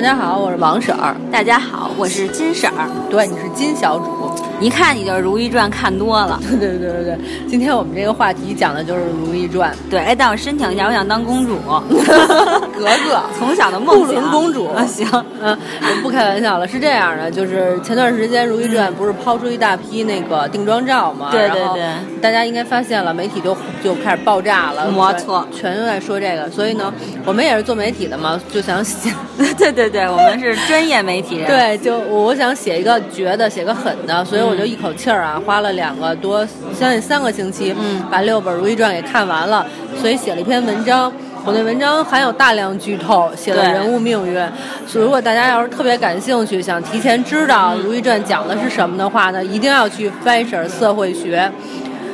[0.00, 1.14] 大家好，我是王婶儿。
[1.30, 2.88] 大家好，我是金婶儿。
[3.10, 4.32] 对，你是金小主。
[4.58, 6.40] 一看你就是《如懿传》看多了。
[6.48, 9.70] 对对对对对，今天我们这个话题讲的就是《如懿传》。
[9.90, 11.58] 对，哎，但我申请一下，我想当公主。
[12.80, 14.30] 格格， 从小的梦想。
[14.30, 14.68] 公主。
[14.70, 15.06] 啊，行，
[15.42, 21.28] 嗯，我不开玩笑了，是这样的，就是前段时间《如懿传》不是抛出一大批那个定妆照吗？
[21.30, 21.82] 对对对。
[22.20, 24.90] 大家应该发现了，媒体就就开始爆炸了。
[24.90, 26.48] 没错，全都在说这个。
[26.50, 26.92] 所以呢，
[27.24, 29.12] 我们也是做媒体的嘛，就想写。
[29.58, 31.48] 对对对，我们是专业媒体人。
[31.48, 36.46] 对，就我想写一个绝的，写个狠的，所以我就一口气儿啊，花了两个多，
[36.78, 39.66] 将近三个星期，嗯，把六本《如懿传》给看完了，
[40.00, 41.12] 所以写了一篇文章。
[41.44, 44.34] 我那文章含有大量剧透，写了人物命运。
[44.86, 51.50] 所以如果大家要是特别感兴趣，想提前知道《如懿传》讲的是什么的话呢，一定要去翻婶社会学，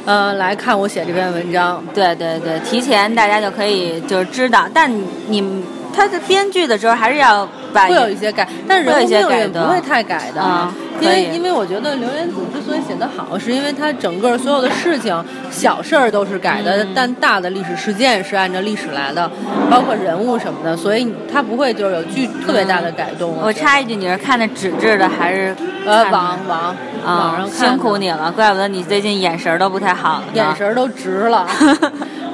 [0.05, 1.83] 嗯，来看我写这篇文章。
[1.95, 4.91] 对对对，提前大家就可以就是知道，但
[5.29, 5.65] 你。
[5.99, 10.69] 他的编剧的时候还是要会有一些改，但是人物命运不会太改的，
[11.01, 19.31] 因为因为我觉得刘莲子之所以写得好，是因为他整个所有的事情小事儿都是改的，但大的历史事件是按照历史来的，
[19.71, 23.37] 包括人物什么的，所以他不会就是有巨特别大的改动。
[23.43, 25.55] 我插一句，你是看的纸质的还是
[25.85, 31.47] 呃网网网上看辛苦你了，怪不得你最近眼神都不太好，眼神都直了。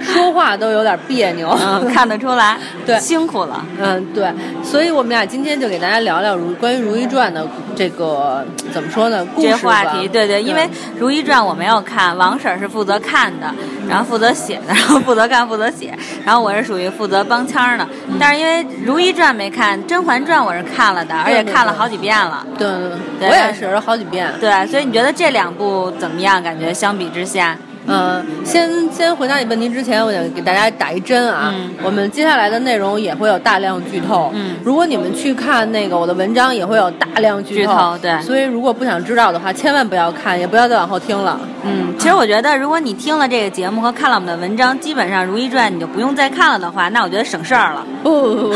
[0.02, 1.56] 说话都有点别扭，
[1.92, 9.24] 看得出来， 对，辛苦了，嗯，对，所以我们俩今天就给大家聊聊如关于《如懿传》的这个怎么说呢？
[9.34, 10.62] 故事话题，对对，因为
[10.98, 13.46] 《如懿传》我没有看，王婶是负责看的，
[13.88, 17.86] 然后负责写的，然后负责看，负责写，然后我是属于负责帮腔的。
[18.18, 22.46] 但是因为《如懿传》没看，《甄嬛传》我是看了的，而且看了好几遍了。
[22.58, 22.68] 对
[23.18, 24.30] 对，我也是好几遍。
[24.40, 26.42] 对，所以你觉得这两部怎么样？
[26.42, 27.56] 感觉相比之下？
[27.86, 31.52] 嗯，先先回答你问题之前，我想给大家打一针啊。
[31.54, 31.70] 嗯。
[31.82, 34.30] 我们接下来的内容也会有大量剧透。
[34.34, 34.56] 嗯。
[34.64, 37.98] 如果你们去看那个我的文章，也会有大量剧透。
[38.00, 38.20] 对。
[38.22, 41.40] 所以如果不想知道的话，千万不要看，也不要再往后听了。
[41.64, 41.92] 嗯。
[41.98, 47.84] 其实我觉得，如果你听了这个节目和看了我们的文章，基本上《如懿传》你就不用再看了的话，那我觉得省事儿了。
[48.02, 48.48] 不不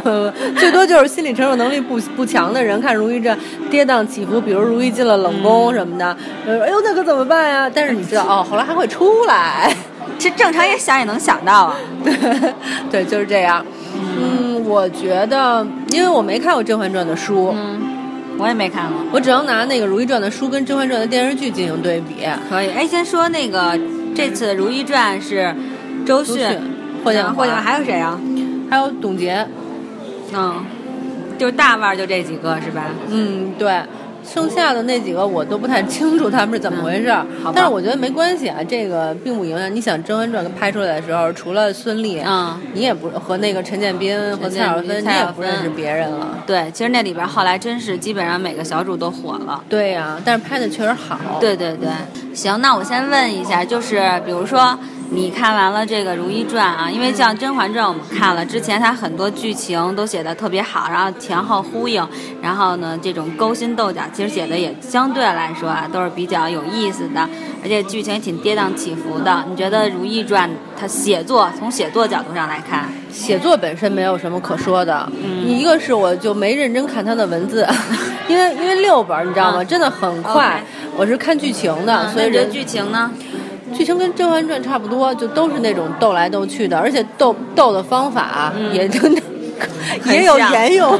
[0.00, 3.36] 不， 最多就是心理承受能力不不强的人看《如懿传》，
[3.70, 7.70] 跌宕起伏，比如如懿进了冷宫什么的，呃，哎呦，那可怎么办呀？
[7.72, 8.46] 但是你知道哦。
[8.62, 9.74] 还会出来，
[10.18, 11.76] 这正常也想也能想到啊。
[12.04, 12.14] 对，
[12.90, 13.64] 对，就是这样。
[13.94, 17.80] 嗯，我觉得，因为我没看过《甄嬛传》的书，嗯，
[18.38, 22.26] 我也没看过，我只能拿那个《如懿传》的书跟《甄嬛传》的电视剧进行对比。
[22.48, 23.78] 可以，哎，先说那个
[24.14, 25.54] 这次《如懿传》是
[26.06, 26.46] 周迅、
[27.04, 28.18] 霍建华，还有谁啊？
[28.70, 29.46] 还有董洁。
[30.32, 30.62] 嗯，
[31.38, 32.84] 就大腕就这几个是吧？
[33.08, 33.80] 嗯，对。
[34.30, 37.14] 剩下的那几个我都不太清楚他们是怎么回事，
[37.54, 39.74] 但是我觉得没关系啊，这个并不影响。
[39.74, 46.38] 你想《甄嬛传》拍出来的时候，除了孙俪，嗯，你也不和那个陈建斌和蔡少芬，你也不认识别人了。
[46.46, 49.62] 对，其实那里边后来真是基本上每个小主都火了。
[49.68, 51.18] 对呀，但是拍的确实好。
[51.40, 51.88] 对对对，
[52.34, 54.78] 行，那我先问一下，就是比如说。
[55.10, 62.06] 你看完了这个《如懿传》啊，因为像《甄嬛传》，我们看了之前，它很多剧情都写的特别好，然后前后呼应，
[62.42, 67.26] 然后呢，这种勾心斗角，其实写的也相对来说啊，都是比较有意思的，
[67.62, 69.44] 而且剧情也挺跌宕起伏的。
[69.48, 70.48] 你觉得《如懿传》
[70.78, 75.10] 它写作从写作角度上来看，写作本身没有什么可说的。
[75.22, 77.66] 嗯，一个是我就没认真看它的文字，
[78.28, 79.64] 因为因为六本你知道吗？
[79.64, 80.62] 真的很快。
[80.96, 83.10] 我是看剧情的，所以这剧情呢？
[83.74, 89.00] 剧情跟《甄嬛传》差不多，就都是那种斗来斗去的，而且斗斗的方法也就
[90.10, 90.90] 也有沿用。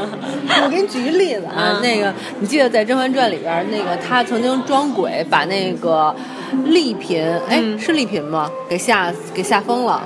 [0.63, 6.15] 我给你举一例子啊，那个你记得在《甄嬛传》里边，那个他曾经装鬼把那个
[6.65, 8.49] 丽嫔，哎，是丽嫔吗？
[8.67, 10.01] 给吓给吓疯了。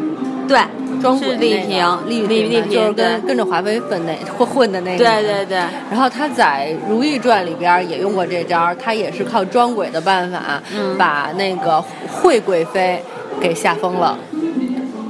[0.48, 0.60] 对。
[1.04, 4.98] 装鬼丽萍，丽丽丽就是跟跟着华妃混那混混的那个。
[4.98, 5.58] 对对对。
[5.92, 10.64] 然后他在《如懿传》里边也用过这招，他也是靠装鬼的办法，
[10.98, 13.04] 把那个惠贵妃
[13.42, 14.18] 给吓疯了。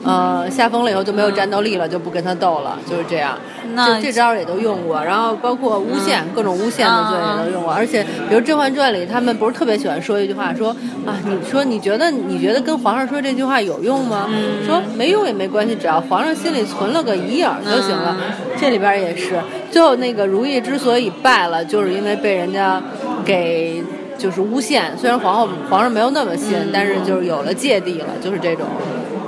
[0.05, 3.37] 呃，吓疯了以后就没有战斗力了，就不跟他斗了，就是这样。
[3.75, 7.73] 这这招也都用过，然后包括诬陷，各种诬陷的罪也都用过。
[7.73, 10.69] 而且，比如《甄嬛传》里，他们不是特别喜欢说一句话，说
[11.05, 14.29] 啊，你说你觉得你觉得跟皇上说这句话有用吗？
[14.65, 18.17] 说没用也没关系，只要皇上心里存了个疑影就行了。
[18.57, 19.39] 这里边也是，
[19.71, 22.81] 最后那个如懿之所以败了，就是因为被人家
[23.25, 23.83] 给
[24.17, 24.97] 就是诬陷。
[24.97, 28.65] 虽然皇后皇上没有那么信，但是就是有了芥蒂了，就是这种。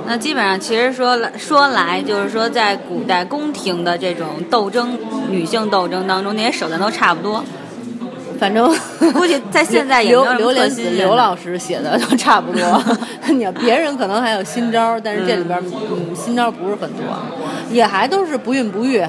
[0.06, 4.96] 那基本上，其实说来说来，就是说，在古代宫廷的这种斗争、
[5.28, 7.44] 女性斗争当中，那些手段都差不多。
[8.38, 8.70] 反正
[9.14, 12.82] 估计在现在也刘刘莲子刘老师写的都差不多。
[13.32, 15.58] 你要别人可能还有新招，但是这里边
[15.90, 17.02] 嗯新招不是很多，
[17.70, 19.02] 也还都是不孕不育。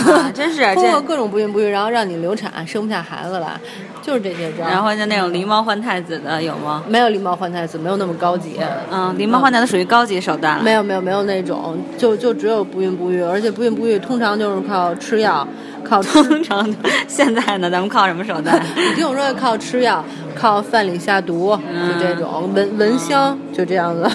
[0.00, 1.00] 啊，真是通过。
[1.00, 3.58] 各种不孕不育，然后让你流产，生不下孩子来，
[4.02, 4.66] 就是这些招。
[4.66, 6.82] 然后就那种狸猫换太子的有吗？
[6.86, 8.60] 没有狸猫换太子，没有那么高级。
[8.90, 10.62] 嗯，狸猫换太子属于高级手段了。
[10.62, 15.46] 没有没有没有那种，就就只有不孕不育，而且不孕不育通常就是靠吃药，
[15.82, 16.00] 靠。
[16.02, 16.64] 通常
[17.08, 18.60] 现在呢，咱们靠什么手段？
[18.76, 20.04] 你听我说，靠吃药，
[20.34, 24.08] 靠饭里下毒，嗯就这种闻闻香，就这样子。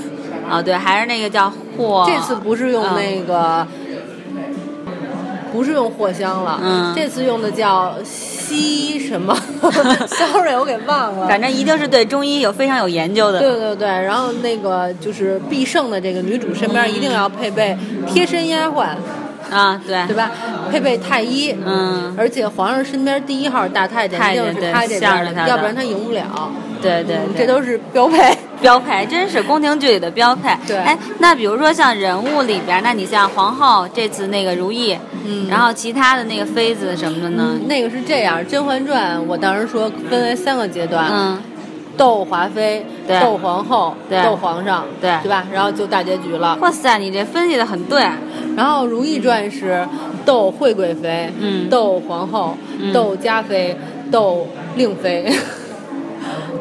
[0.49, 2.05] 啊，对，还是那个叫霍。
[2.07, 3.65] 这次不是用那个，
[5.55, 9.33] 不是用藿香了，嗯这次用的叫西什么？
[10.07, 11.27] Sorry，我给忘了。
[11.29, 13.39] 反正一定是对中医有非常有研究的。
[13.39, 18.89] 对对对，然后那个就是必胜的这个女主身边一定要配备贴身丫鬟，
[19.51, 20.31] 啊，对，对吧？
[20.71, 26.51] 配备太医，嗯，而且皇上身边第一号大太监一定是他这边的，向着他要不然他赢不了。
[26.81, 28.35] 对对这都是标配。
[28.61, 30.49] 标配，真是宫廷剧里的标配。
[30.65, 37.59] 对哎，那比如说像人物里边，那你像皇后这次那个如懿，嗯然后其他的那个妃子什么的呢？
[37.67, 41.37] 那个是这样，《甄嬛传》我当时说分为三个阶段，嗯，
[41.97, 45.45] 斗华妃、对斗皇后、对斗皇上，对对吧？
[45.51, 46.57] 然后就大结局了。
[46.61, 48.01] 哇塞，你这分析的很对。
[48.55, 49.85] 然后《如懿传》是
[50.25, 53.75] 斗惠贵妃、嗯斗皇后、嗯斗嘉妃、
[54.11, 55.31] 斗令妃。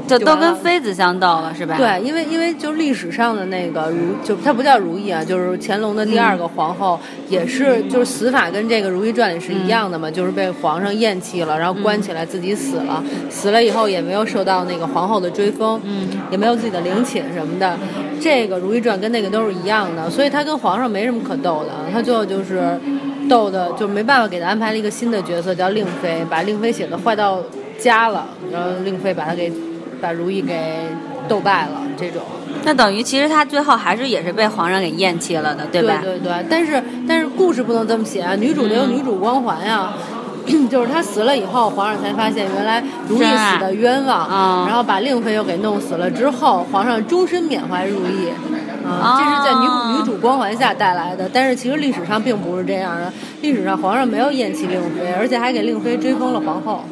[0.06, 6.98] 就都跟妃子相斗了，是吧？，对，因为因为就历史上的那个如，就她不叫如懿啊，就是乾隆的第二个皇后，
[7.28, 17.76] 也是就是死法跟这个《如懿传》里是一样的嘛，就是被皇上厌弃了，然后关起来自己死了，死了以后也没有受到那个皇后的追封，嗯，也没有自己的陵寝什么的。
[18.20, 22.78] 这个《如懿传》跟那个都是一样的，所以她跟皇上没什么可斗的，她最后就是
[23.28, 27.40] 斗的就没办法给她安排了一个新的角色叫令妃，把令妃写的坏到
[27.78, 29.52] 家了，然后令妃把她给
[30.00, 30.88] 把如懿给
[31.28, 32.22] 斗败了，这种。
[32.64, 36.00] 那等于其实他最后还是也是被皇上给厌弃了的，对吧？
[36.02, 39.92] 对对但是但是故事不能这么写啊，女主得有女主光环呀。
[40.70, 48.28] 就是她死了以后，皇上才发现原来如懿死的冤枉，嗯然后把令妃又给弄死了之后，皇上终身缅怀如懿，
[48.86, 51.30] 啊、这是在女、哦女主光环下带来的。
[51.32, 56.84] 但是其实历史上并不是这样的，历史上皇上没有厌弃令妃，而且还给令妃追封了皇后。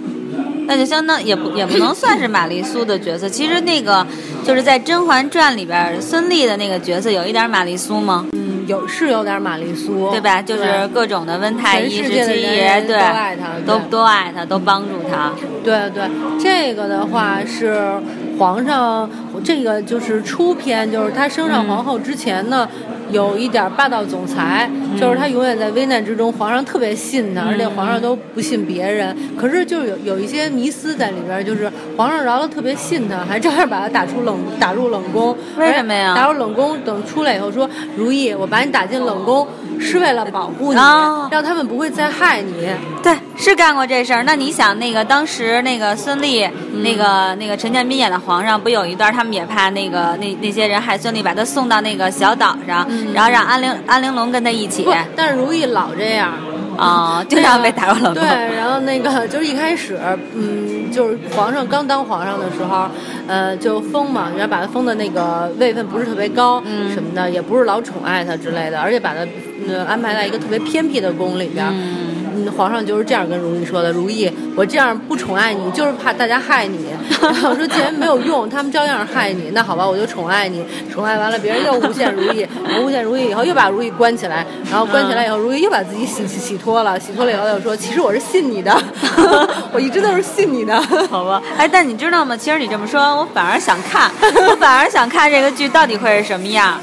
[0.66, 3.28] 那就相当也不也不能算是玛丽苏的角色。
[3.28, 4.06] 其实那个
[4.44, 8.26] 就是在《甄嬛传》里边，孙俪的那个角色有一点玛丽苏吗？
[8.32, 10.40] 嗯，有是有点玛丽苏，对吧？
[10.40, 15.32] 就是各种的温太医、十七爷，对，都爱她都都爱她，都帮助她。
[15.64, 16.04] 对对，
[16.40, 17.92] 这个的话是
[18.38, 19.08] 皇上，
[19.44, 22.68] 这个就是初篇，就是他升上皇后之前呢，
[23.12, 24.68] 有一点霸道总裁，
[24.98, 29.16] 就是他永远在危难之中，皇上特别信他，而且皇上都不信别人。
[29.36, 35.36] 可是就有有一些迷思在里边，就是皇上饶了特别信他，还照样把他打出冷 打入冷宫。
[35.56, 39.46] 为什么呀打入冷宫，等出来以后说，如意，我把你打进冷宫
[39.78, 42.68] 是为了保护你，哦让他们不会再害你。
[43.02, 44.22] 对，是干过这事儿。
[44.24, 54.86] 那你想，那个当时那个孙俪，嗯那个那个陈建斌演的皇上，不有一段他们也怕那个那那些人害孙俪，把他送到那个小岛上，然后让安陵安陵容跟他一起，
[55.16, 56.32] 但是如懿老这样。
[56.74, 58.14] 啊，经常被打入冷宫。
[58.14, 60.00] 对，然后那个就是一开始，
[60.34, 62.88] 嗯，就是皇上刚当皇上的时候，
[63.28, 69.20] 呃，就封嘛，然后把他封的那个位分不是特别高，嗯什么的，也不是老宠爱他之类的，而且把他
[69.68, 71.66] 呃安排在一个特别偏僻的宫里边。
[71.68, 76.86] 嗯嗯，皇上就是这样跟如懿说的：“如懿，我这样不宠爱你，就是怕大家害你。
[77.20, 80.64] 然后说既然没有用，他们照样害你，那好吧，我就宠爱你。
[80.90, 82.46] 宠爱完了，别人又诬陷如懿，
[82.80, 88.76] 诬陷如懿以后又把如懿关起来，然后关起来以后，如懿又把自己洗洗洗脱了，洗脱了以后又说，其实我是信你的，
[89.72, 90.80] 我一直都是信你的。
[91.10, 92.36] 好吧，哎，但你知道吗？
[92.36, 94.10] 其实你这么说，我反而想看，
[94.48, 96.80] 我反而想看这个剧到底会是什么样。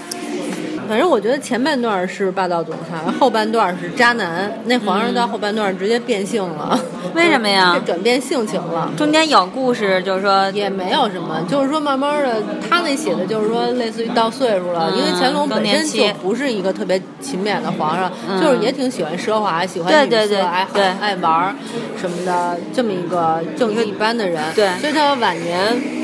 [0.89, 4.51] 反正我觉得前半段是霸道总裁，后半段是渣男。
[4.65, 6.79] 那皇上到后半段直接变性了，
[7.13, 8.91] 为什么呀 转变性情了。
[8.97, 21.55] 中间有故事，就是说，也没有什么，就是说慢慢的，他那写的就是说类似于到岁数了，嗯因为乾隆本身就不是一个特别勤勉的皇上，嗯就是也挺喜欢奢华，喜欢女色，对对对爱对爱玩
[22.01, 24.41] 什么的，这么一个正义一般的人。
[24.55, 25.98] 对所以他晚年。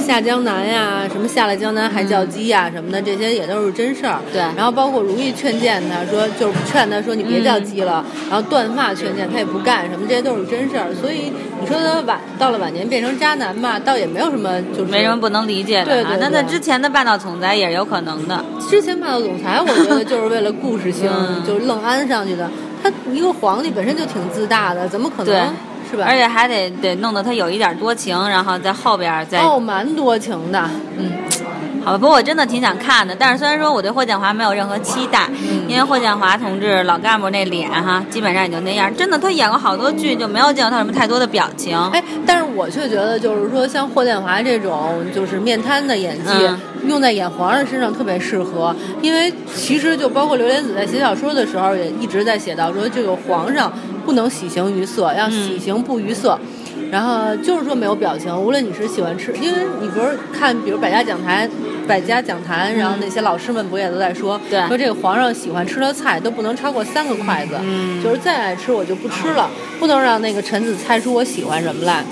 [0.00, 4.18] 下江南呀，什么下了江南还叫鸡呀，什么的，这些也都是真事儿。
[4.32, 10.94] 对然后包括如懿劝谏他说，就是劝他说你别叫鸡了，然后断发劝谏他也不干，什么这些都是真事儿。
[10.94, 15.94] 所以你说他晚到了晚年变成渣男吧，倒也没有什么就是没什么不能理解的啊。
[15.94, 18.44] 对对对那那之前的霸道总裁也是有可能的。
[18.68, 22.48] 之前霸道总裁，我觉得就是为了故事性， 嗯就是愣安上去的。
[22.82, 25.54] 他一个皇帝本身就挺自大的，怎么可能
[25.90, 26.04] 是吧？
[26.06, 31.12] 而且还得得弄得他有一点多情，然后在后边再、哦，蛮多情的，嗯，
[31.84, 33.14] 好吧，不过我真的挺想看的。
[33.18, 35.28] 但是虽然说我对霍建华没有任何期待，
[35.66, 38.94] 因为霍建华同志老干部那脸哈，基本上也就那样。
[38.94, 41.76] 真的，他演过好多剧，就没有见到他什么太多的表情。
[41.92, 46.32] 哎，但是我却觉得，就是说像霍建华这种就是面瘫的演技，
[46.86, 48.74] 用在演皇上身上特别适合。
[49.02, 56.38] 因为其实就包括刘莲子在写小说的时候，也一直在写到说，这个皇上不能喜形于色，要喜形不于色。
[56.90, 61.48] 然后就是说没有表情，无论你是喜欢吃，因为你不是看，比如百家讲坛、
[61.86, 67.54] 百家讲坛，然后那些老师们不也都在说，说这个皇上喜欢吃的菜都不能超过三个筷子，
[68.02, 72.02] 就是再爱吃我就不吃了，不能让那个臣子猜出我喜欢什么来。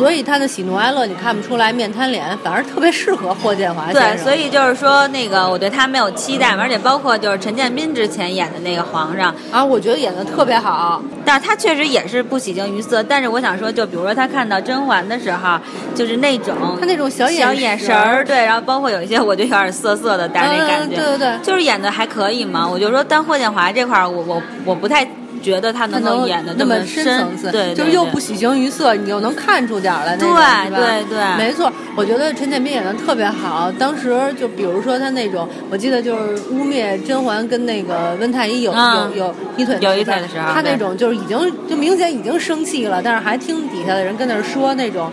[0.00, 11.02] 所以他的喜怒哀乐你看不出来，面瘫脸反而特别适合霍建华对，所以就是说那个我对他没有期待，而且包括就是陈建斌之前演的那个皇上啊，我觉得演的特别好。
[11.24, 13.02] 但是他确实也是不喜形于色。
[13.02, 15.58] 但是我想说，就比如说他看到甄嬛的时候，
[15.94, 22.66] 就是那种他那种小小眼神儿，对，然后包括有一些我就有点涩涩的，但是那感觉，对对对，就是演的还可以嘛。
[22.66, 25.06] 我就说，但霍建华这块儿，我我我不太。
[25.42, 31.72] 觉得他能够演的那么深层次，对，就是又不喜形于色，你又能看出点来，对对对，没错。
[31.96, 33.70] 我觉得陈建斌演的特别好。
[33.78, 45.10] 当时就比如说他那种，我记得就是污蔑甄嬛跟那个温太医有有有一腿有一腿的时候，他那种就是已经就明显已经生气了，但是还听底下的人跟那说那种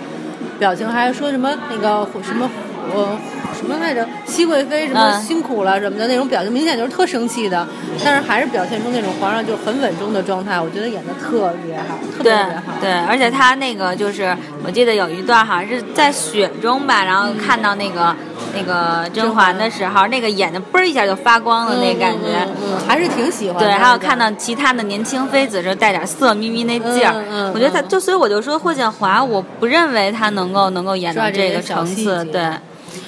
[0.60, 2.50] 表情，还说什么那个什么
[2.90, 3.18] 我。
[3.58, 4.08] 什么来着？
[4.24, 7.68] 熹贵妃什么辛苦了什么的那种表情，明显就是特生气的，
[8.06, 10.62] 但是还是表现出那种皇上就很稳重的状态。
[10.62, 12.74] 我觉得演的特别好，特别好。
[12.80, 18.16] 对，而且他那个就是，我记得有一段好像是在雪中吧，然后看到那个
[18.54, 23.58] 那个甄嬛的时候，那个眼睛嘣一下就发光了，那感觉，嗯，还是挺喜欢。
[23.58, 27.16] 对，还有看到其他的年轻妃子，就带点色眯眯那劲儿。
[27.32, 32.24] 嗯，我觉得他就所以我就说霍建华，我不认为他能够能够演到这个层次。
[32.26, 32.52] 对。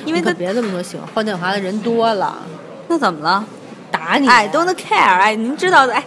[0.05, 2.37] 因为他别这么说，喜欢霍建华的人多了，
[2.87, 3.43] 那怎么了？
[3.91, 4.95] 打你哎 don't care。
[4.95, 6.03] 哎，您知道的，哎，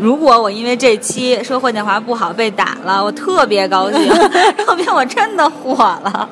[0.00, 4.00] 如果我因为这期说霍建华不好被打了，我特别高兴，
[4.64, 6.28] 说明我真的火了。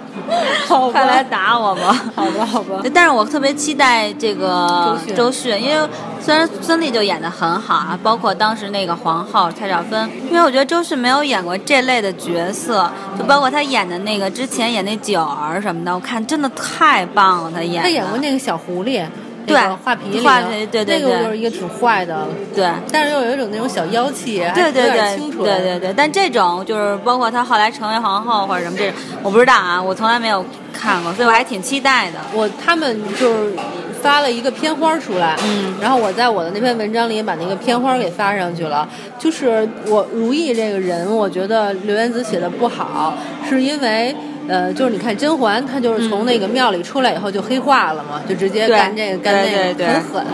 [0.92, 1.92] 快来打我吧！
[2.14, 2.82] 好吧，好吧。
[2.94, 5.88] 但是我特别期待这个周迅，因为
[6.20, 17.82] 虽然孙俪就演的很好啊，包括当时那个皇后蔡少芬，因为我觉得周迅没有演过这类的角色，就包括她演的那个之前演那九儿什么的，我看真的太棒了，她演。
[17.82, 19.04] 她演过那个小狐狸。
[19.46, 25.92] 对，画皮，画皮，对对对，那个就是一个挺坏的，对，但是又有一种那种小妖气，对对对，清楚，对对对。
[25.96, 32.18] 但这种就是包括她后来成为皇后或者什么这种，我不知道啊，我从来没有看过，所以我还挺期待的。
[32.32, 33.52] 我他们就是
[34.00, 38.88] 发了一个片花出来，嗯，然后我在我的那篇文章里把那个片花给发上去了。
[39.18, 43.14] 就是我如意这个人，我觉得刘元子写的不好，
[43.48, 44.14] 是因为。
[44.48, 50.26] 呃，就是你看甄嬛，她就是从那个庙里出来以后就黑化了嘛，就直接干这个干那个，很狠，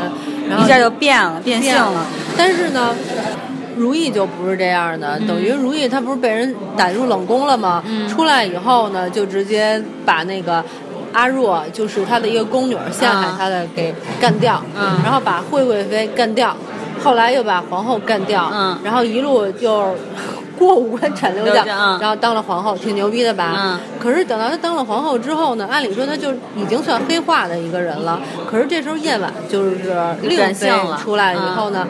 [0.49, 2.07] 然后一下就变了，变性了。
[2.37, 2.95] 但是呢，
[3.77, 7.85] 如意就不是这样的，等于如意她不是被人打入冷宫了吗？
[8.09, 10.65] 出来以后呢，就直接把那个
[11.13, 14.63] 阿若，就是她的一个宫女陷害她的给干掉，
[15.05, 16.57] 然后把惠贵妃干掉，
[17.05, 18.51] 后来又把皇后干掉，
[18.83, 19.95] 然后一路就。
[20.59, 23.79] 过五关斩六将，然后当了皇后，挺牛逼的吧？
[24.01, 28.21] 可是等到她当了皇后之后呢，按理说她就已经算黑化的一个人了。
[28.51, 29.77] 可是这时候夜晚就是
[30.23, 30.71] 令妃
[31.03, 31.87] 出来以后呢，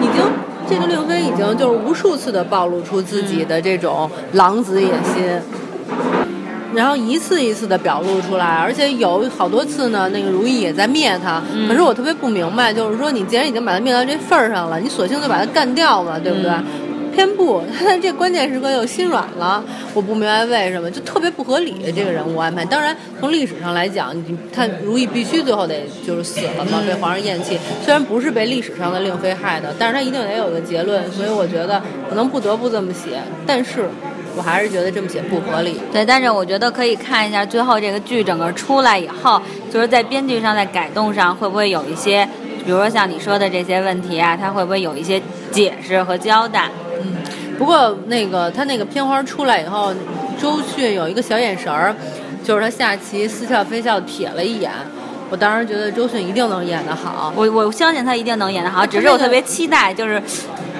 [0.00, 0.24] 已经
[0.68, 5.40] 这个令妃已经就是无数次的暴露出自己的这种狼子野心，
[6.74, 11.40] 然后一次一次的表露出来，而且有好多次呢，那个如意也在灭他。
[11.68, 16.50] 可是我特别不明白，就是说你既然已经把他灭到这份儿上了，你索性就把他干掉嘛，对不对？
[17.16, 22.62] 偏不，他 在这关键时刻又心软了，我不明白为什么，就特别不合理这个人物安排。
[22.66, 27.58] 当然，从历史上来讲，你他如意必须最后得就是死了嘛，被皇上厌弃。
[27.82, 31.10] 虽然不是被历史上的令妃害的，但是他一定得有个结论。
[31.10, 33.88] 所以我觉得可能不得不这么写，但是
[34.36, 35.80] 我还是觉得这么写不合理。
[35.90, 39.40] 对，但是我觉得可以看一下最后这个剧整个出来以后，
[39.72, 42.28] 就是在编剧上在改动上会不会有一些，
[42.66, 45.20] 比如说像你说的这些问题啊，他会不会有一些
[45.50, 46.68] 解释和交代？
[47.00, 47.14] 嗯，
[47.58, 49.92] 不过那个他那个片花出来以后，
[50.40, 51.94] 周迅有一个小眼神儿，
[52.42, 54.70] 就是他下棋似笑非笑瞥了一眼，
[55.30, 60.22] 我当时觉得周迅一定能演得好，我我相信他一定能演得好，只是我特别期待，就是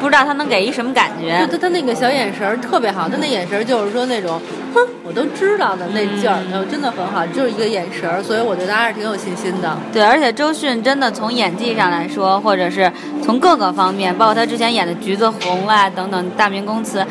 [0.01, 1.47] 不知道他能给一什么感觉。
[1.51, 4.41] 他他那个小眼神儿特别好，他那眼神儿就是说那种。
[4.75, 9.75] 哼，我都知道的那劲儿，真的很好，就是一个眼神儿，所以我对他还是挺有信心的。
[9.91, 17.03] 对，而且周迅真的从演技上来说，或者是从各个方面，包括他之前演的《橘子红》啊等等大明宫词，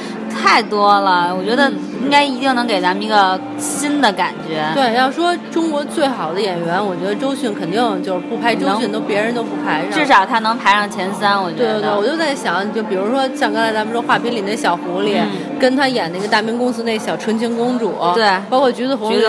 [0.42, 1.34] 太多了。
[1.34, 1.72] 我觉得
[2.04, 4.63] 应该一定能给咱们一个新的感觉。
[4.75, 11.42] 对，要说中国最好的演员，我觉得周迅肯定就是不排周迅都别人都不排上，至少他能排上前三。
[11.42, 11.80] 我觉得。
[11.80, 15.20] 对对对，我就在想，就比如说像刚才咱们说画皮里那小狐狸，
[15.60, 19.22] 跟他演那个大明宫词那小纯情公主，对，包括橘子红里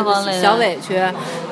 [0.42, 1.00] 小委屈，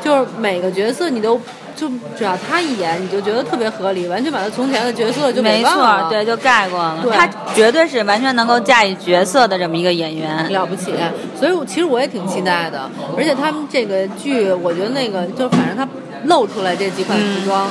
[0.03, 1.41] 就是每个角色你都。
[1.77, 7.05] 就只要他一演，你就觉得特别合理，完全把他从前的角色就没错，对，就盖过了。
[7.13, 10.95] 他绝对是完全能够驾驭角色的这么一个演员，了不起。
[11.39, 15.89] 所以其实我也挺期待的，而且他们这个剧，我觉得那个就反正他
[16.25, 17.69] 露出来这几款服装，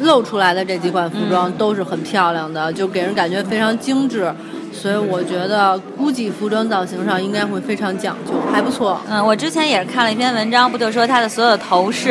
[0.00, 4.32] 露出来的这几款服装都是很漂亮的，就给人感觉非常精致。
[4.72, 8.98] 所以我觉得，估计服装造型上应该会非常讲究，还不错。
[9.08, 12.10] 嗯，我之前也是看了一篇文章，不就说他的所有头饰，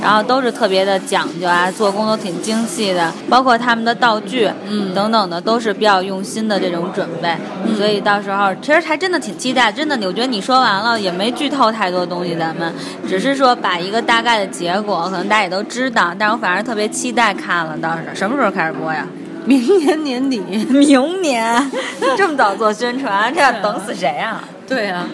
[0.00, 7.34] 然后都是特别的讲究啊，做工都挺精细的，包括他们的道具，嗯，等等的都是比较用心的这种准备。
[7.76, 12.72] 所以到时候其实还真的挺期待，真的，我觉得你说完了也没剧透太多东西，咱们
[13.08, 19.06] 只是说把一个大概的结果，可能大家也都知道，但是我反而特别期待看了，倒是什么时候开始播呀？
[19.44, 21.70] 明年年底，明年
[22.16, 24.42] 这么早做宣传，这要等死谁啊？
[24.66, 25.06] 对呀。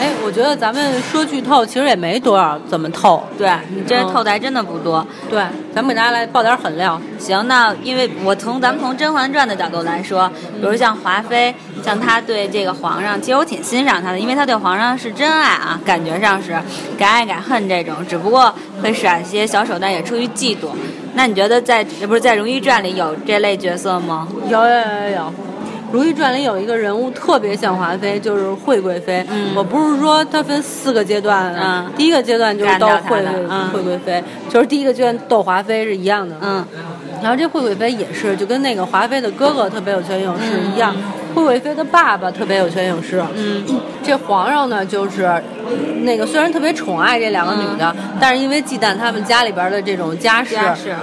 [0.00, 3.22] 哎，我觉得咱们说剧透，其实也没多少，怎么透？
[3.38, 5.06] 对你这透的还真的不多。
[5.30, 5.38] 对，
[5.74, 7.00] 咱们给大家来爆点狠料。
[7.18, 10.28] 行，那因为我从咱们从《甄嬛传》的角度来说，
[10.60, 16.58] 比如像华妃，像她对这个皇上，其实我挺欣赏她的，因为她对皇上是真爱啊，感觉上是
[16.98, 20.70] 敢爱敢恨这种，只不过会耍一些小手段，也出于嫉妒。
[21.14, 24.28] 那你觉得在这不是在《如懿传》里有这类角色吗？
[24.48, 25.20] 有有有有。
[25.96, 29.24] 《如懿传》里有一个人物特别像华妃，就是惠贵妃。
[29.54, 31.54] 我不是说她分四个阶段，
[31.96, 33.24] 第一个阶段就是斗惠
[33.72, 36.36] 惠贵妃，就是第一个阶段斗华妃是一样的。
[36.40, 36.66] 嗯，
[37.22, 40.92] 然后这惠贵妃也是，就跟那个华妃的哥哥特别有权有势一样。
[41.34, 43.22] 惠贵妃的爸爸特别有权有势。
[43.34, 43.64] 嗯，
[44.02, 45.42] 这皇上呢，就是
[46.02, 50.56] 那个虽然特别宠爱这两个女的，但是因为忌惮他们家里边的这种家世，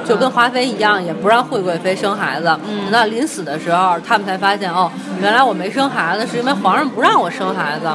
[0.08, 2.46] 就跟华妃一样，也不让惠贵妃生孩子。
[2.84, 4.90] 等到临死的时候，他们才发现哦，
[5.22, 7.86] 原来我没生孩子是因为皇上不让我生孩子。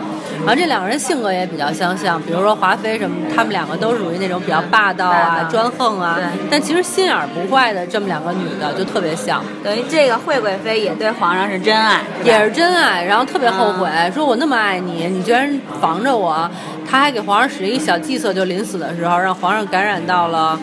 [0.40, 6.18] 然后这两个人性格也比较相像，比如说华妃什么，他们两个都属于那种比较霸道啊、专横啊，
[6.51, 9.42] 但其实心眼不坏的这么两个女的就特别像。
[9.64, 12.03] 等于这个惠贵妃也对皇上是真爱。
[12.26, 16.50] 也是真爱，然后特别后悔，说我那么爱你，你居然防着我。
[16.88, 20.58] 他还给皇上使一个小计策，就临死的时候让皇上感染到了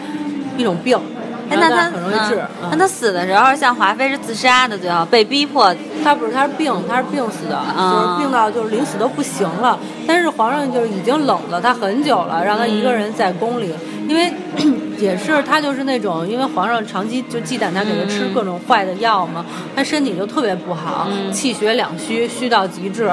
[0.58, 0.98] 一种病，
[1.50, 2.42] 哎，那他很容易治。
[2.72, 5.76] 那他死的时候，像华妃是自杀的，最后被逼迫。
[6.04, 9.78] 他不是，他是病，他是病死的，就是病到就是临死都不行了。
[10.08, 13.74] 但是皇上就是已经冷了他很久了，让他一个人在宫里。
[14.08, 14.32] 因为
[15.00, 23.12] 也是他就是那种，因为皇上长期就忌惮他，给他吃各种坏的药嘛，他身体就特别不好，气血两虚，虚到极致，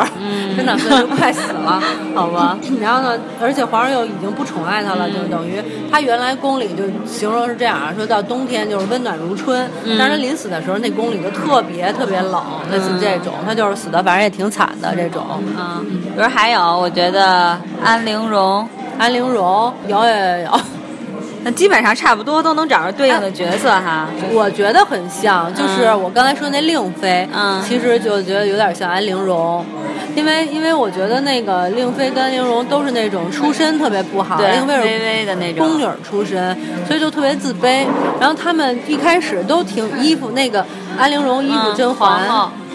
[0.57, 1.83] 真的所以就快死了，
[2.15, 2.59] 好吧。
[2.81, 15.25] 然后呢，而且皇上又已经不宠爱他了，就等于他原来宫里就形容是这样，说到冬天就是温暖如春，但是他临死的时候那宫里就特别特别冷，类似这种，他就是死的反正也挺惨的这种。
[15.59, 20.61] 嗯，比如还有，我觉得安陵容，安陵容有有有有。
[21.43, 29.65] 那基本上差不多都能找着对应的角色哈，我觉得很像，就是我刚才说那令妃，嗯，其实就觉得有点像安陵容，
[30.15, 35.67] 因为因为我觉得那个令妃跟安陵容都是那种出身特别不好，令妃是微微的那种。
[35.67, 37.87] 宫女出身，所以就特别自卑。
[38.21, 40.65] 然后他们一开始都挺依附那个
[41.01, 42.21] 安陵容，依附甄嬛。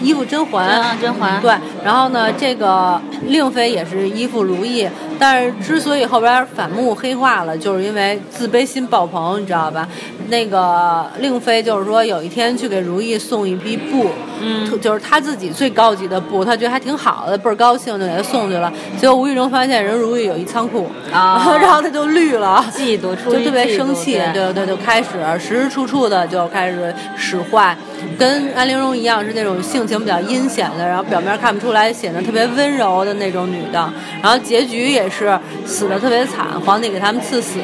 [0.02, 1.40] 依附甄嬛，甄嬛。
[1.40, 4.86] 对，然后呢，这个令妃也是依附如意，
[5.18, 9.88] 但是之所以后边反目黑化了，就是因为自卑心爆棚，你知道吧？
[10.28, 14.10] 那个令妃就是说有一天去给如意送一批布，
[14.42, 18.70] 嗯，就是她自己最高级的布，她觉得还挺好的，倍儿高兴，就给她送去了。
[18.98, 24.52] 结果无意中发现人如意有一仓库，啊， 然后她就绿了，嫉妒，就特别生气，对。
[24.52, 25.08] 对，就开始
[25.38, 27.74] 时时处处的就开始使坏，
[28.18, 29.86] 跟安陵容一样是那种性。
[29.86, 33.88] 情比较阴险的，然后表面看不出来，显得特别温柔的那种女的，
[34.20, 37.60] 然后结局也是死的特别惨，皇帝给他们赐死，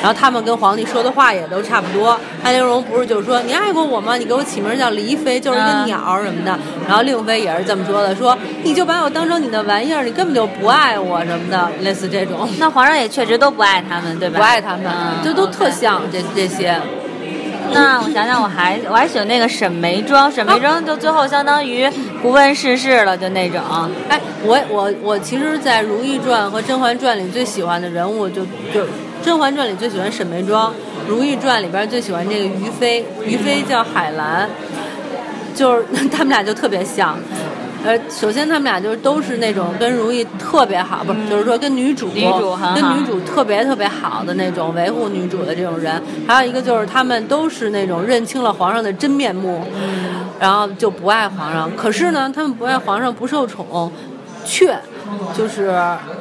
[0.00, 2.18] 然后他们跟皇帝说的话也都差不多。
[2.42, 4.16] 安陵容不是就是说你爱过我吗？
[4.16, 6.58] 你给我起名叫黎妃，就是一个鸟什么的。
[6.88, 12.48] 然后令妃也是这么说的，说你就把我当成你的玩意儿，你根本就不爱我什么的，类似这种。
[12.58, 14.38] 那皇上也确实都不爱他们，对吧？
[14.38, 14.86] 不爱他们，
[15.22, 16.80] 就都特像这这些。
[17.72, 21.88] 那我想想，我还我还喜欢那个沈眉庄，沈眉庄就最后相当于
[22.22, 23.60] 不问世事了，就那种。
[24.08, 28.82] 哎，我我我其实，在《如懿传》和《甄嬛传》里最喜欢的人物，就就
[29.22, 30.70] 《甄嬛传》里最喜欢沈眉庄，
[31.08, 34.48] 《如懿传》里边最喜欢这个于妃，于妃叫海兰，
[35.54, 37.18] 就是 他们俩就特别像。
[37.86, 46.02] 呃，首先他们俩就是都是那种跟如意特别好，不是，就是说跟女主女主跟女主特别特别好的那种维护女主的这种人。
[46.26, 49.64] 还有一个就是他们都是那种认清了皇上的真面目，
[50.40, 51.70] 然后就不爱皇上。
[51.76, 53.92] 可是呢，他们不爱皇上，不受宠，
[54.44, 54.76] 却
[55.32, 55.72] 就是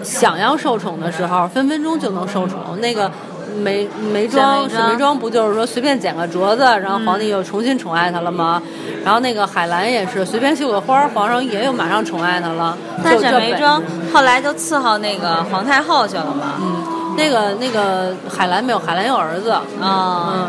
[0.03, 2.79] 想要受宠的时候，分分钟就能受宠。
[2.79, 3.11] 那个
[3.55, 8.61] 眉眉庄沈眉庄不就是说随便剪个镯子，然后皇帝又重新宠爱她了吗？
[9.03, 12.77] 然后那个海兰也是随便绣个花儿，皇上也又马上宠爱她了。
[13.03, 13.81] 但沈眉庄
[14.13, 16.55] 后来就伺候那个皇太后去了嘛。
[16.61, 19.51] 嗯，那个那个海兰没有，海兰有儿子。
[19.51, 20.47] 啊、嗯，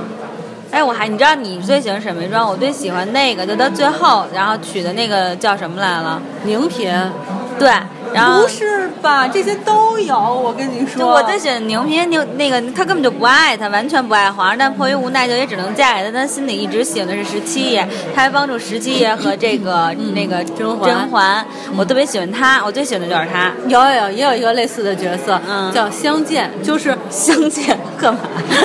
[0.70, 6.20] 哎，我还你知道你最喜欢沈眉庄，我最喜欢那个，就到最后然后娶的那个叫什么来了？
[6.44, 7.10] 宁嫔。
[7.58, 7.70] 对，
[8.12, 9.28] 然后不是吧？
[9.28, 10.98] 这些都有，我跟你说。
[10.98, 16.10] 就我最喜欢宁嫔，宁那个他根本就不爱他，完全不爱皇上，但迫于无奈就也只能嫁给他。
[16.12, 21.44] 但心里一直喜欢的是十七爷，他还帮助十七爷和这个、那个甄嬛甄嬛，
[21.76, 23.52] 我特别喜欢他，我最喜欢的就是他。
[23.68, 28.20] 有有有，也有一个类似的角色，嗯叫相见，就是相见干嘛？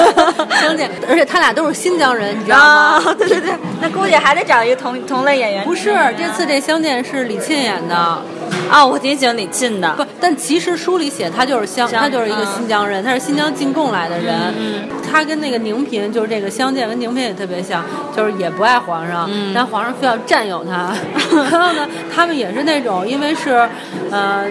[0.62, 5.64] 相见， 而且他俩都是新疆人，你知道啊吗？，对对对，那估计还得找一个同同类演员。
[5.64, 8.22] 不是，这次这相见是李沁演的，
[8.70, 9.92] 啊，我挺喜欢李沁的。
[9.96, 14.36] 不，但其实书里写他就是相，相他就是一个新疆人，他是新疆进贡来的人。
[14.58, 17.84] 嗯他跟那个宁嫔，就是这个相见跟宁嫔也特别像，
[18.16, 20.94] 就是也不爱皇上，嗯但皇上非要占有他。
[21.52, 21.86] 然后呢，
[22.16, 23.68] 他们也是那种因为是
[24.10, 24.46] 呃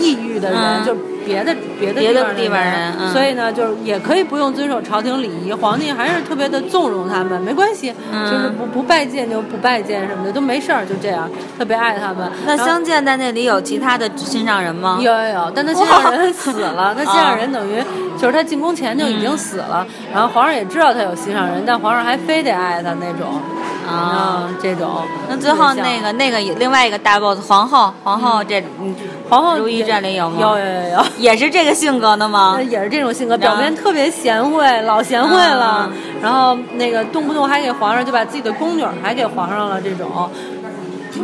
[0.00, 12.30] 抑郁的人，嗯就别的别的别的方地方人嗯所以呢，就是也可以不用遵守朝廷礼仪，皇帝还是特别的纵容他们，没关系，嗯就是不不拜见就不拜见什么的都没事儿，就这样，特别爱他们。
[12.46, 14.98] 那相见在那里有其他的心上人吗？
[15.00, 17.82] 有有有，但他心上人死了， 他心上人等于
[18.18, 23.40] 就是他进宫前就已经死了，然后皇上也知道他有心上人，但皇上还非得爱他那种，
[23.88, 24.44] 啊。
[24.48, 25.02] 嗯，这种。
[25.28, 28.94] 那最后那个那个另外一个大 boss 皇后，皇后这嗯
[29.28, 30.36] 皇后如懿传里有吗？
[30.40, 31.04] 有有有有。
[31.18, 32.58] 也是这个性格的吗？
[32.70, 40.30] 也是这种性格，表面特别贤惠，老贤惠了，然后那个动不动还给皇上就把自己的宫女儿还给皇上了，这种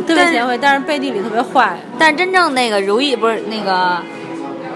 [0.07, 1.77] 特别贤惠，但是背地里特别坏。
[1.97, 3.71] 但真正那个如懿不是那个《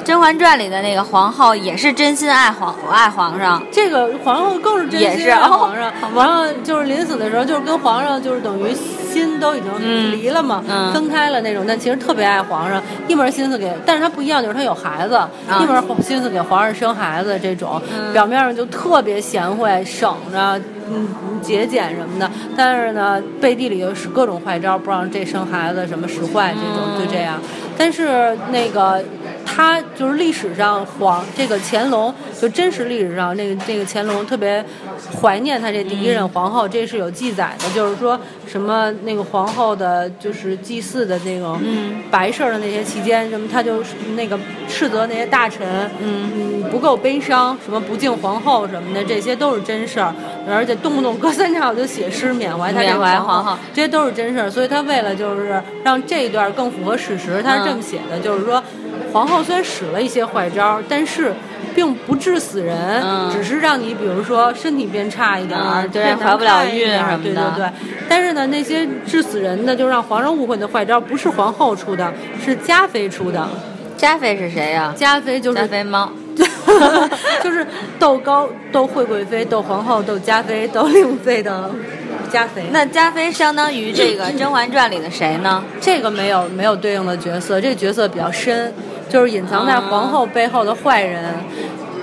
[0.04, 3.62] 甄嬛传》里的那个皇后，也是真心爱皇爱皇上。
[3.72, 15.20] 这个皇后更是真心爱皇 上哦好，吧然后就是临死的时候，就是跟皇上就是等于心都已经嗯离了嘛，嗯分开了那种，但其实特别爱皇上，一门心思给，但是她不一样，就是她有孩子，
[15.62, 20.60] 一门心思给皇上生孩子，这种、表面上就特别贤惠，省着。
[20.86, 21.08] 嗯，
[21.42, 27.40] 节俭什么的，但是呢，背地里又使各种坏招，不让这生孩子什么使坏这种，嗯就这样。
[27.78, 29.02] 但是那个
[29.46, 34.64] 他就是历史上皇这个乾隆，就真实历史上那个那个乾隆特别
[35.22, 42.04] 怀念他这第一任皇后，这是有记载的，就是说什么那个皇后的，就是祭祀的那种嗯。
[42.10, 44.38] 白事儿的那些期间，什么他就是那个
[44.70, 50.14] 斥责那些大臣，嗯不够悲伤，什么不敬皇后什么的，这些都是真事儿，
[50.48, 53.58] 而且动不动隔三差五就写诗缅怀他这个皇皇后。
[53.74, 58.64] 这些都是真事儿，所以他为了就是让这一段更符合史实，他是这么写的，就是说
[59.14, 61.32] 皇后虽然使了一些坏招，但是
[61.76, 67.70] 并不致死人，嗯只是让你比如说身体变差一点儿，嗯对怀不了孕什么的对对对。
[68.10, 72.12] 但是呢，那些致死人的，就让皇上误会的坏招，不是皇后出的，
[72.44, 73.48] 是嘉妃出的。
[73.96, 76.12] 嘉妃是谁呀、嘉妃就是嘉妃猫。
[77.44, 77.66] 就是
[78.00, 81.70] 斗高、斗惠贵妃、斗皇后、斗嘉妃、斗令妃的
[82.32, 82.64] 嘉妃。
[82.72, 85.64] 那嘉妃相当于这个《甄嬛传》里的谁呢？
[85.80, 88.74] 这个没有没有对应的角色，这个角色比较深，
[89.14, 91.36] 就是隐藏在皇后背后的坏人。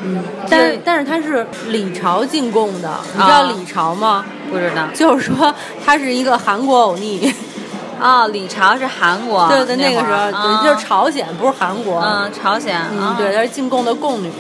[0.03, 4.25] 嗯，但是但是他是李朝进贡的，你知道啊李朝吗？
[4.49, 4.87] 不知道。
[4.95, 5.53] 就是说
[5.85, 7.35] 他是一个韩国偶逆，
[8.01, 9.49] 哦，李朝是韩国。
[9.49, 12.01] 对对，那个时候对，就是朝鲜，不是韩国。
[12.01, 12.81] 嗯，朝鲜。
[12.93, 14.31] 嗯，对，她是进贡的贡女。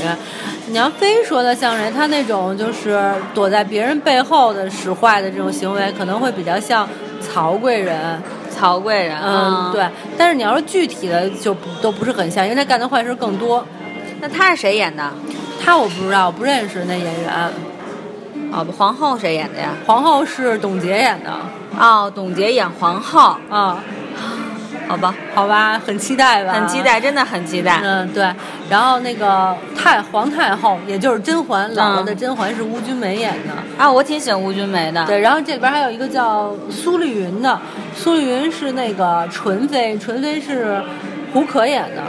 [0.68, 6.88] 你要非说她像谁，她那种就是躲在别人背后的使坏的这种行为，可能会比较像
[7.20, 8.22] 曹贵人。
[8.60, 9.16] 曹贵人。
[9.22, 9.88] 嗯，对。
[10.18, 13.64] 但是你要是具体的，就不都不是很像，因为他干的坏事更多。
[14.20, 15.10] 那他是谁演的？
[15.64, 17.32] 他我不知道，我不认识那演员。
[18.52, 19.70] 哦，皇后谁演的呀？
[19.86, 21.30] 皇后是董洁演的。
[21.78, 23.34] 哦，董洁演皇后。
[23.48, 23.82] 啊，
[24.90, 26.53] 好吧，好吧，很期待吧？
[26.53, 26.83] 很期。
[26.83, 27.81] 待，真的很期待。
[27.83, 28.29] 嗯，对。
[28.68, 33.53] 然后那个太皇太后，也就是甄嬛，姥姥的甄嬛是邬君梅演的。
[33.79, 35.07] 啊，我挺喜欢邬君梅的。
[35.07, 37.57] 对，然后这里边还有一个叫苏丽云的，
[37.94, 40.83] 苏丽云是那个纯妃，纯妃是
[41.33, 42.03] 胡可演的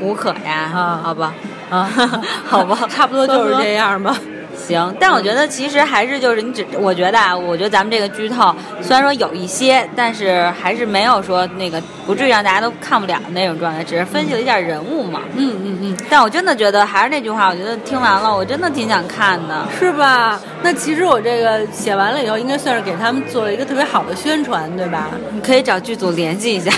[0.00, 0.70] 胡可呀。
[0.74, 1.32] 啊好吧。
[1.70, 1.88] 啊，
[2.44, 4.16] 好吧 差不多就是 这样吧。
[4.60, 15.20] 行，但我觉得其实还是就是你只，我觉得啊，我觉得咱们这个剧透虽然说有一些，但是还是没有说那个不至于让大家都看不了的那种状态，只是分析了一下人物嘛。
[15.34, 19.66] 嗯嗯嗯，但我真的觉得还是那句话，我觉得听完了，我真的挺想看的。
[19.78, 20.40] 是吧？
[20.62, 25.08] 那其实我这个写完了以后，应该算是给他们做了一个特别好的宣传，对吧？
[25.32, 26.70] 你可以找剧组联系一下。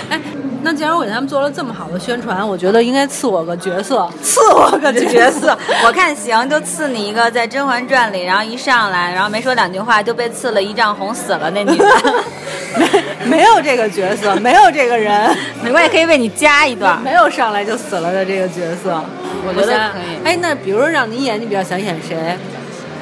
[0.63, 5.59] 哎，那既然我给他们做了这么好的宣传，我觉得应该赐我个角色， 赐我个角色。
[5.85, 11.87] 我看行，就赐你一个在《甄嬛传》里，然后一上来，然后没说两句话就被赐了一丈红死了那女的。
[12.79, 12.89] 没
[13.25, 17.01] 没有这个角色，没有这个人，没关系，可以为你加一段。
[17.03, 19.03] 没有上来就死了的这个角色，
[19.47, 20.25] 我觉得可以。
[20.25, 22.39] 哎，那比如说让你演，你比较想演谁？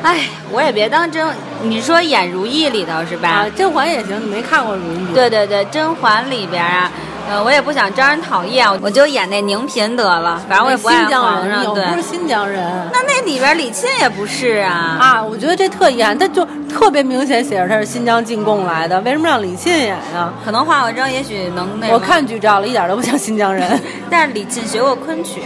[0.03, 0.21] 哎，
[0.51, 1.29] 我也别当甄，
[1.63, 3.29] 你说演《如懿》里头是吧？
[3.29, 5.13] 啊，甄嬛也行，你没看过《如懿》？
[5.15, 6.91] 对对对，甄嬛里边啊。
[7.29, 10.41] 呃，我也不想招人讨厌，我就演那宁嫔得了。
[10.49, 12.63] 反正我也不爱皇上，对，不是新疆人。
[12.93, 14.99] 那那里边李沁也不是啊。
[15.01, 20.33] 啊，我觉得这特遗憾，他就特别明显写着他是新疆进贡来的，为什么让李沁演呀？
[20.45, 21.91] 可能化化妆，也许能那。
[21.93, 23.81] 我看剧照了，一点都不像新疆人。
[24.11, 25.43] 但是李沁学过昆曲。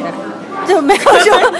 [0.69, 1.53] 就没有什么，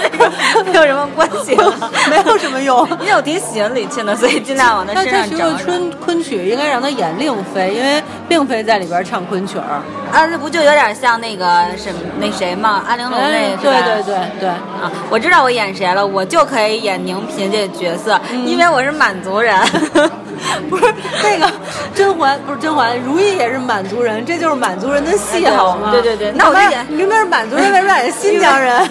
[0.65, 1.55] 没有什么关系，
[2.09, 2.87] 没有什么用。
[3.01, 5.37] 因为我挺喜欢李沁的，所以尽量往他身上找。
[5.37, 9.81] 他学昆昆曲，应该让他演令妃，因为令妃在里边唱昆曲儿。
[10.11, 12.83] 啊，那不就有点像那个什那谁吗？
[12.87, 14.91] 安陵容那对对对对啊！
[15.09, 19.55] 我知道我演谁了，我就可以演宁嫔这个角色，因为我是满族人。
[20.69, 20.93] 不是
[21.23, 21.51] 那个
[21.93, 25.91] 甄嬛，不是甄嬛，如懿也是满族人，这就是满族人的戏好吗？
[25.91, 28.89] 对对对，那我演明明是满族人，为什么演新疆人？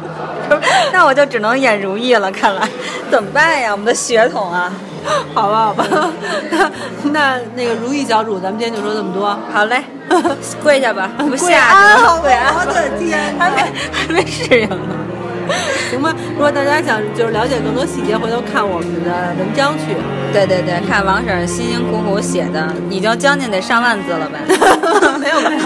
[0.92, 2.68] 那我就只能演如懿了，看来
[3.10, 3.72] 怎么办呀？
[3.72, 4.72] 我们的血统啊，
[5.34, 5.86] 好吧，好吧，
[6.50, 6.70] 那
[7.10, 9.82] 那那个如懿小主，咱们今天就说这么多，好嘞，
[10.62, 12.54] 跪下吧，跪啊！
[12.54, 13.62] 我的天，还没
[13.92, 14.76] 还没适应呢。
[15.90, 19.96] 行吧，如果大家想就是了解更多细节，回头看我们的文章去。
[20.32, 24.40] 对对对，看王婶辛辛苦苦写的，已经将近得上万字了呗。
[25.18, 25.64] 没有没有。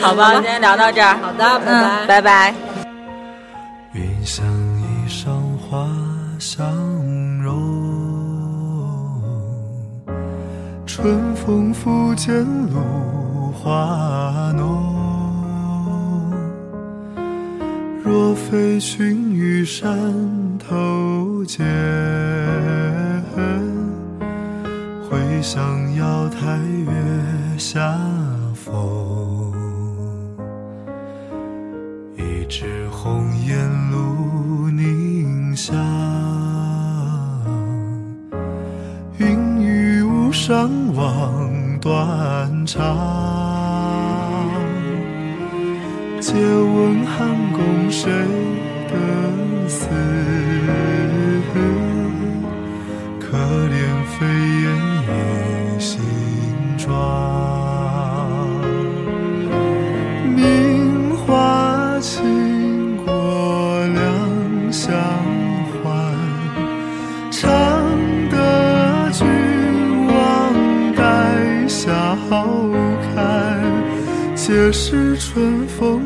[0.00, 1.16] 好吧，今天聊到这儿。
[1.20, 2.54] 好的，拜拜拜拜。
[3.92, 5.26] 云像衣裳
[5.58, 5.88] 花
[6.38, 6.66] 相
[7.42, 7.52] 融，
[10.86, 14.95] 春风拂槛露华浓。
[18.06, 19.90] 若非群玉山
[20.60, 21.66] 头见，
[25.02, 27.98] 会向瑶台月下
[28.54, 28.72] 逢。
[32.16, 33.58] 一枝红艳
[33.90, 35.74] 露凝香，
[39.18, 43.55] 云雨巫山枉断肠。
[46.26, 48.10] 借问汉宫谁
[48.90, 48.94] 得
[49.68, 49.86] 似？
[53.20, 53.78] 可怜
[54.10, 54.66] 飞燕
[55.06, 55.08] 倚
[55.78, 55.94] 新
[56.76, 56.84] 妆。
[60.34, 64.02] 名花倾国两
[64.72, 64.98] 相
[65.84, 66.12] 欢，
[67.30, 67.40] 常
[68.30, 69.24] 得君
[70.08, 70.12] 王
[70.96, 70.98] 带
[71.68, 72.18] 笑
[73.14, 73.14] 看。
[74.34, 76.05] 皆是春风